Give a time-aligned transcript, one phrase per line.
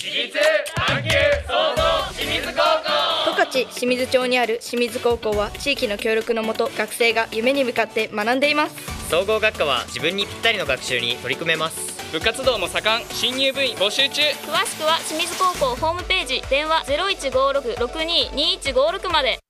[0.00, 0.32] 私立
[0.76, 1.10] 探究
[1.48, 1.82] 創造
[2.14, 2.90] 清水高校。
[3.24, 8.76] 十勝清水町にある清水高校は地域の協力のもと学生が夢に向かって学んでいます。
[9.10, 12.12] 総合学科は自分にぴったりの学習に取り組めます。
[12.12, 14.22] 部活動も盛ん新入部員募集中。
[14.22, 16.42] 詳しくは清水高校ホームページ。
[16.48, 19.40] 電話0156-622156まで。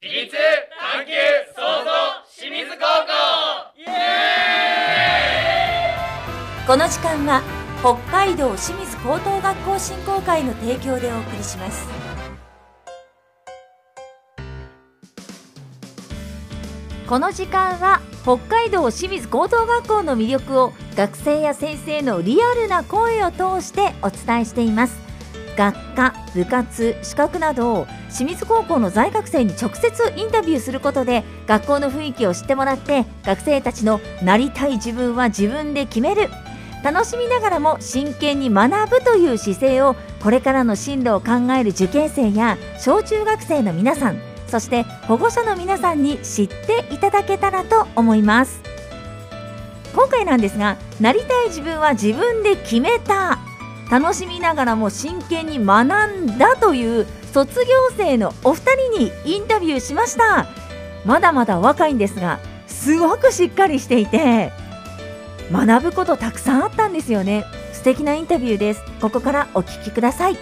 [0.00, 0.40] 私立探
[1.04, 1.10] 究
[1.56, 1.90] 創造
[2.38, 2.86] 清水高校。
[3.76, 3.90] イエ
[6.64, 7.42] この時間は
[7.82, 11.84] 北海道清水高等学校振興会の提供でお送りします。
[17.08, 24.96] この時間は北海道清水高等学校の魅力を学生や先生のリアルな声を通してお伝えしています。
[25.56, 27.86] 学科部活資格などを
[28.16, 36.28] 清水高校の在学生に直接インタビューすることで学校の雰囲気を知ってもらって学生たちのなりたい自分は自分で決める。
[36.82, 44.20] 楽しみながらも真剣に学ぶという姿勢をこれからの進路を考える受験生や小中学生の皆さん
[44.52, 48.60] そして保護者の皆さんに知っていただけたらと思います。
[49.94, 53.38] 今回なんですがなりたい自分は自分で決めた。
[53.90, 60.46] 楽しみながらも真剣に学んだという卒業生のお二人にインタビューしました。
[61.06, 64.52] まだまだ若いんですがすごくしっかりしていて
[65.50, 67.44] 学ぶことたくさんあったんですよね。
[67.72, 68.82] 素敵なインタビューです。
[69.00, 70.36] ここからお聞きください。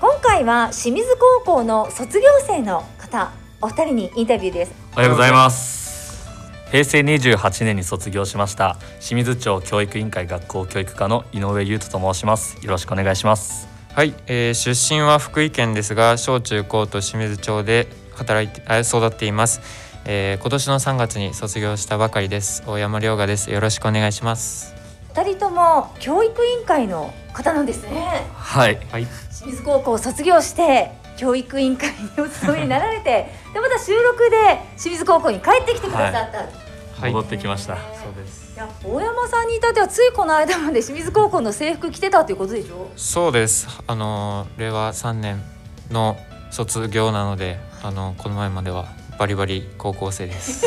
[0.00, 4.72] 今回は清水高校の卒業生の方お二人にインタビューです。
[4.94, 6.28] おはようございます。
[6.70, 12.56] 平成28年に卒業しました清水町教育委員会学校教育課の井上優斗と申します。
[12.64, 13.68] よろしくお願いします。
[13.92, 19.60] はい、えー出身は福井県ですが小中高と清水町で働いてあ育っています、
[20.04, 22.62] えー今年の3月に卒業したばかりです。
[22.66, 23.50] 大山亮雅です。
[23.50, 24.74] よろしくお願いします。
[25.14, 28.26] 二人とも教育委員会の方なんですね。
[28.34, 28.80] はい。
[28.90, 29.06] はい。
[29.36, 36.32] 清水高校を卒業して教育委員会にお勤めになられてでまた収録で清水高校に帰ってきてくださっ
[37.00, 37.80] た、い、戻ってきました、そ
[38.10, 38.56] うです。
[38.56, 42.88] や大山さんに至ってはついこの間まで清水高校の制服着てたということでしょ？
[42.96, 43.68] そうです。
[43.86, 45.42] あのー令和3年
[45.90, 46.16] の
[46.50, 48.86] 卒業なのであのこの前までは
[49.20, 50.64] バリバリ高校生です。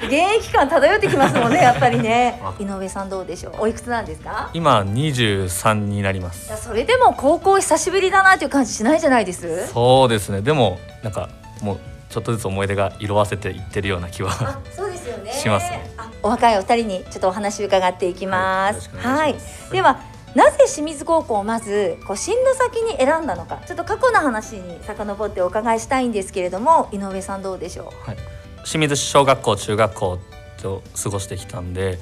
[0.00, 2.40] 現役感漂ってきますもんね やっぱりね。
[2.60, 3.54] 井上さんどうでしょう？
[3.62, 4.48] おいくつなんですか？
[4.54, 9.66] 今23になりまいすやそれでも高校久しぶりだなという感じしないじゃないです？
[9.72, 10.40] そうですね。
[10.40, 11.28] でもなんか
[11.62, 11.78] もう
[12.10, 15.32] ちょっとずつ思い出が色あせていってるような気はあそうですよね。
[15.34, 15.90] しますね。
[15.98, 18.88] あお若いお二人にちょっとお話伺っていきます。
[18.98, 19.72] はいよろしくお願い。
[19.72, 19.98] では
[20.34, 23.60] なぜ清水高校をまずこう進路先に選んだのか。
[23.66, 28.64] ちょっと過去の話に遡ってお伺いしたいんですけれども井上さんどうでしょう？
[28.64, 30.18] 清水小学校中学校
[30.60, 31.98] と過ごしてきたんで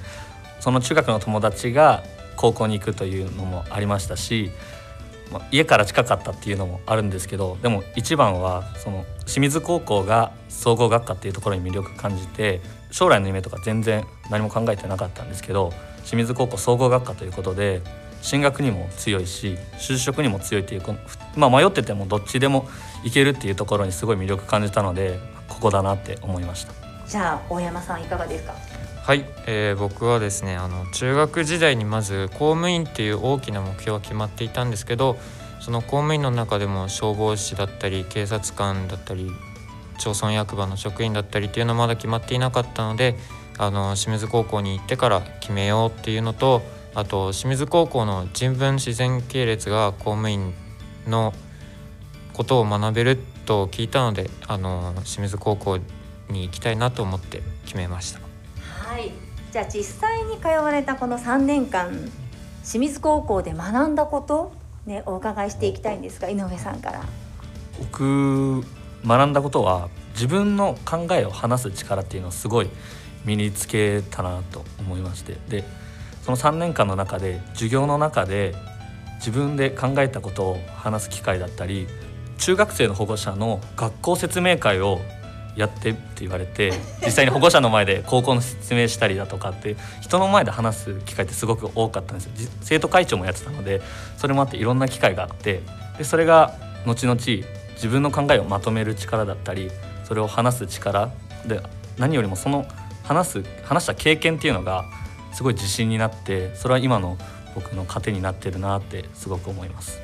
[0.60, 2.02] その中学の友達が
[2.36, 4.50] 高校に行くというのもありましたし、
[5.30, 12.60] ま家から近かったっていうのもあるんですけどでも一番はその清水高校が総合学科っていうところに魅力感じて
[12.90, 15.72] 将来の夢とか全然何も考えてなかったんですけど
[16.04, 17.82] 清水高校総合学科ということで
[18.26, 20.98] 進学にも強いし就職にも強いっていうこの
[21.36, 22.68] まあ、迷っててもどっちでも
[23.04, 26.72] 行けるっていうところにすごい魅力感じたのでここだなって思いました。
[26.72, 26.74] う
[27.06, 28.52] じゃあ大山さんいかがですか？
[29.02, 35.16] はい、えー僕はですねあの中学時代にまず公務員っていう大きな目標は決まっていたんですけど
[35.60, 39.30] その公務員の中でも消防士だったり警察官だったり
[39.98, 43.16] 町村役場の職員だったりっていうのはまだ決まっていなかったので
[43.56, 46.62] あの清水高校に行ってから決めようっていうのと
[46.96, 50.54] あと清水高校の人文自然系列が公務員
[51.06, 51.34] の
[52.32, 55.76] ことを学べると聞いたのであの清水高校
[56.30, 58.20] に行きたいなと思って決めました。
[58.88, 59.12] はい。
[59.52, 62.10] じゃあ実際に通われたこの3年間
[62.64, 64.52] 清水高校で学んだこと
[64.86, 67.04] ねお伺いしていきたいんですが井上さんから。
[67.78, 68.64] 僕
[69.06, 72.70] 学んだことは自分の考えを話す力っていうのをすごい
[73.26, 75.36] 身につけたなと思いまして。
[75.50, 75.62] で
[76.26, 78.56] その3年間の中で授業の中で
[79.18, 81.86] 自分で考えたことを話す機会だったり
[82.38, 84.98] 中学生の保護者の学校説明会を
[85.54, 86.72] やってって言われて
[87.04, 92.50] 実際に保護者の前で高校の説明したりだとかって人の前で話す機会ってすごく多かったんですよ。
[92.60, 93.80] 生徒会長もやってたので
[94.18, 95.60] それもあっていろんな機会があって
[95.96, 96.56] でそれが
[96.86, 99.70] 後々自分の考えをまとめる力だったり
[100.02, 101.12] それを話す力
[101.46, 101.60] で
[101.98, 102.66] 何よりもその
[103.04, 104.84] 話す話した経験っていうのが
[105.36, 107.18] すごい自信になってそれは今の
[107.54, 110.00] 僕の糧になってるなってすごく思います。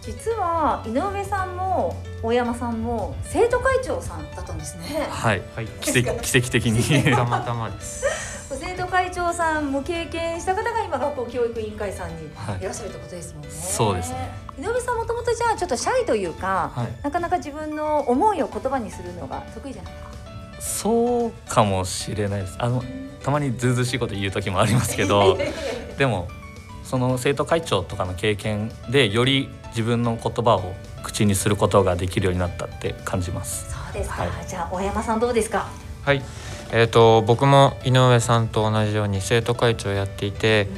[0.00, 8.48] 実は井上さんも大山さんも生徒会長さんだったんですねはい、はい奇跡奇跡的に たまたまです。
[8.48, 13.48] 生生徒会長さんも経験した方が今学校教育委員会さんにはいいらっしゃるってことですもんね。
[13.50, 14.30] そうですね。
[14.58, 19.92] 井上さんもともとじゃあちょっとシャイというか、はいなかなか自分の思いを言葉にするのが得意じゃない。
[20.62, 22.54] そうかもしれないです。
[22.58, 22.82] あの
[23.22, 25.36] たまにずうずうしいこと言う時もありますけど
[25.98, 26.28] でも
[26.84, 33.72] その生徒会長とかの経験でより自分の言葉を口にすることができるようになったって感じます。
[33.72, 34.22] そうですか。
[34.22, 34.30] はい。
[34.46, 35.66] じゃあ大山さんどうですか？
[36.04, 36.22] はい、
[36.70, 40.68] えー、と僕も井上さんと同じように生徒会長をやっていて、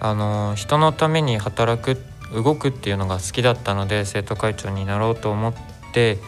[0.00, 2.02] あの人のために働く
[2.34, 5.54] 動くっていうのが好きだったので生徒会長になろうと思っ
[5.92, 6.18] て、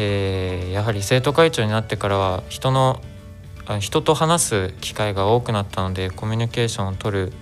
[0.00, 3.00] えーやはり生徒会長になってからは人の
[3.66, 7.32] あ人と話す機会が多くなったのでコミュニケーションを取る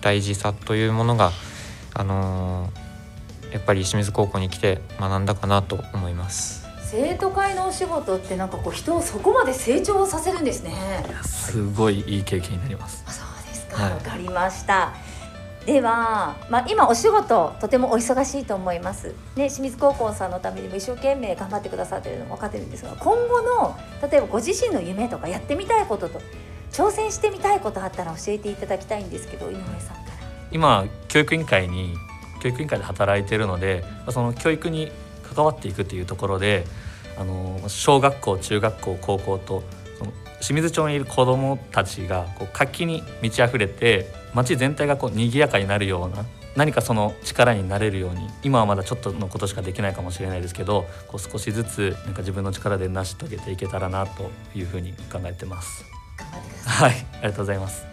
[0.00, 1.30] 大事さというものが、
[1.94, 2.84] あのー
[3.54, 6.66] やっぱり清水高校に来て学んだかなと思います。
[6.90, 10.74] 生徒会のお仕事ってなんかこう人をそこまで成長させるんですね。
[11.22, 13.80] すごいいい経験になりますあそうですか。
[13.80, 14.92] はいわ、かりました。
[15.66, 19.14] では、まあ、今お仕事とてもお忙しいと思います。
[19.34, 23.76] ね、清水高校さんのためにも一生懸命頑張ってくださってるのも分かってるんですが今後の
[24.10, 26.20] 例えばご自身の夢とかやってみたいことと
[26.70, 30.14] 挑戦してみたいことあったら教えていただきたいんですけど井上さんから。
[30.52, 31.94] 今教育委員会に
[32.42, 34.92] 教育委員会で働いているのでその教育に
[35.34, 36.66] 関わっていくっていうところで
[37.18, 39.62] あの小学校中学校高校と
[39.98, 40.12] その
[40.44, 55.86] 清水町にいる子どもたちがこう活気に満ち溢れて町全体がこう賑やかになるような何かその力になれるように今はまだちょっとのことしかできないかもしれないですけどこう少しずつなんか自分の力で成し遂げていけたらなというふうに考えてます。
[56.18, 57.86] 頑張ってくださはい、ありがとうございます。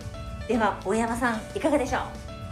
[0.46, 0.48] い。
[0.50, 2.02] では大山さんいかがでしょう？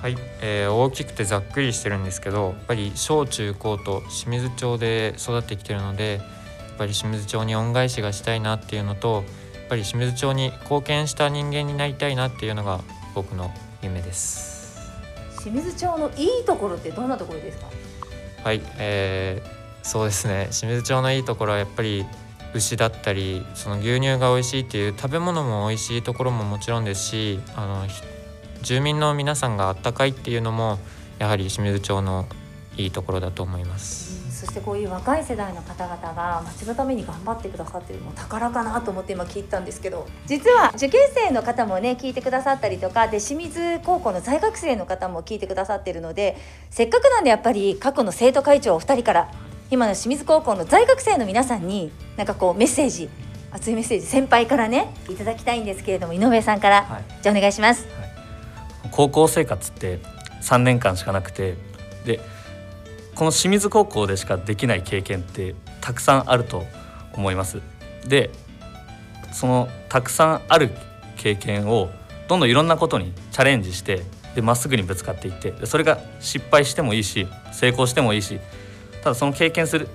[0.01, 9.23] はい、えー大きくてざっくりしてるんですけどやっぱり小中高と清水町で育ってきてるのでやっぱり清水町に恩返しがしたいなっていうのとやっ
[9.69, 12.81] ぱり清水町に貢献した人間になりたいなっていうのが
[13.15, 13.51] 僕の
[13.81, 14.77] 夢です。
[15.41, 17.67] 清水町のいいところってどんなところですか？
[18.43, 22.05] はい、えーそうですね清水町のいいところはやっぱり
[22.53, 28.01] 牛だったりその牛乳が美味しいっていう食べ物も美味しいところももちろんですしあのひ
[28.61, 30.79] 住民の皆さんがあったかいっていうのも
[31.17, 32.27] やはり清水町の
[32.75, 34.08] いいところだと思います。
[34.39, 46.37] そしてこういう若い世代の方々が町のために頑張ってくださってるのも宝かなと思って今聞いたんですけど実は受験生の方もね聞いてくださったりとかで清水高校の在学生の方も聞いてくださってるので
[46.69, 49.31] せっかくなんでやっぱり過去の生徒会長お二人から
[49.71, 53.09] 今の清水高校の在学生の皆さんになんかこうメッセージ
[53.51, 57.85] 熱いメッセージ先輩からねいただきたいんですけれども井上さんから、はいじゃあお願いします。
[58.91, 59.99] 高校生活って
[60.41, 61.55] 3年間しかなくて
[62.05, 62.21] で
[63.19, 66.63] この清水高校でしかできない経験ってたくさんあると
[67.13, 67.61] 思います。
[68.07, 68.29] で
[69.33, 70.69] そのたくさんある
[71.17, 71.89] 経験を
[72.29, 74.03] どんどんいろんなことにチャレンジして
[74.35, 78.39] でまっすぐにぶつかっていってでそれが失敗してもいいし成功してもいいし
[79.03, 79.89] ただその経験する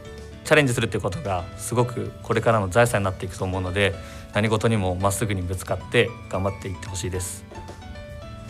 [0.45, 3.95] チャレンジするっていうことがすごくこれからの財産になっていくと思うので
[4.35, 7.43] 何事にもまっすぐにぶつかって頑張っていってほしいです。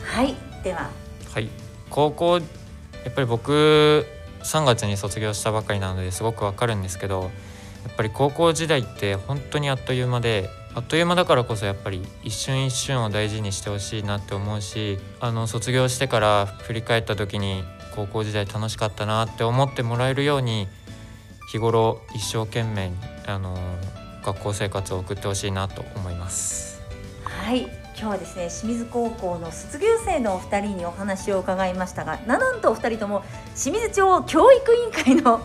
[0.03, 0.35] はい
[0.65, 0.91] では
[1.33, 1.49] はい
[1.91, 2.43] 高校や
[3.11, 4.05] っぱり僕
[4.45, 7.29] 3月に卒業したばかりなのですごくわかるんですけどや
[7.93, 20.67] っぱり高校時代って本当にあっという間であっという間だからこそやっぱり一瞬一瞬を大事にしてほしいなって思うしあの卒業してから振り返った時に高校時代楽しかったなって思ってもらえるように
[21.51, 22.93] 日頃一生懸命
[23.27, 23.57] あの
[24.25, 26.81] 学校生活を送ってほしいなと思います。
[27.25, 33.23] はい今日はですね清水高校の卒業生のお二人にお話を伺いましたがなんとお二人とも
[33.55, 35.41] 清水町教育委員会の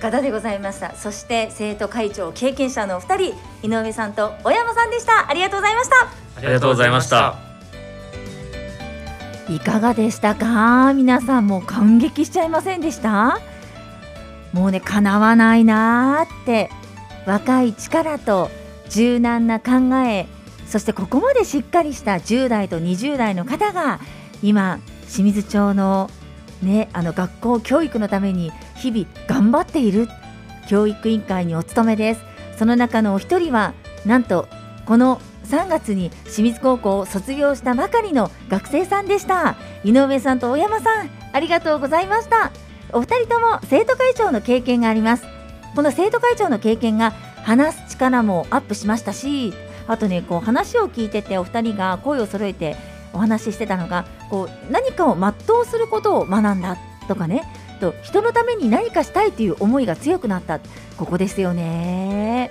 [0.00, 0.94] 方でございました。
[0.96, 5.30] そして生徒会長経験者のお二人井上さんと小山さんでした。
[5.30, 5.96] ありがとうございました。
[6.36, 7.36] ありがとうございました。
[9.48, 10.92] いかがでしたか？
[10.94, 13.38] 皆さんもう感激しちゃいませんでした？
[14.52, 16.70] もうね叶わないなーって。
[17.24, 18.50] 若い力と
[18.88, 20.26] 柔軟な考え
[20.72, 24.00] そしてここまでしっかりした10代と20代の方が
[24.42, 26.08] 今清水町の
[26.62, 30.08] ねあの学校教育のために日々頑張っている
[30.66, 32.22] 教育委員会にお勤めです。
[32.56, 33.74] その中のお一人は
[34.06, 34.48] なんと
[34.86, 39.56] この3月に清水高校を卒業したばかりの学生さんでした。
[39.84, 42.50] 井上さんと大山さんありがとうございました。
[42.94, 45.24] お二人とも生徒会長の経験があります。
[45.76, 47.12] この生徒会長の経験が
[47.42, 49.52] 話す力もアップしましたし
[49.88, 52.76] あとねこう話を聞いててお二人が声を揃えて
[53.12, 56.76] お話ししてたのがこう何かを全うすることを学んだ
[57.08, 57.42] とかね。
[57.80, 60.60] と人のために何かしたいという思いが強くなった。
[60.96, 62.50] ここですよね。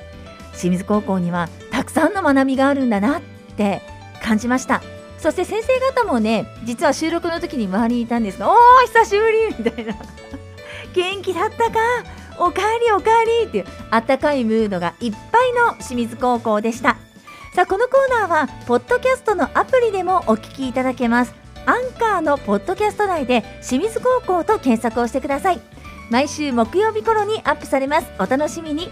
[0.53, 3.21] 清水高校にはたくさんの学びがあるんだなっ
[3.55, 3.81] て
[4.21, 4.81] 感じました。
[5.17, 8.57] そして先生方もね実は収録の時に周りにいたんですが「おー
[8.87, 9.93] 久しぶり!」みたいな
[10.93, 11.79] 「元気だったか？
[12.39, 16.97] おかえりおかえり!」っていうあったかいムードがいっぱいの清水高校でした。
[17.53, 21.33] さあこのコーナーはポッドキャストのアプリでもお聞きいただけます。
[21.65, 25.59] アンカーのポッドキャスト内で清水高校と検索をしてください。
[26.09, 28.07] 毎週木曜日頃にアップされます。
[28.19, 28.89] お楽しみに。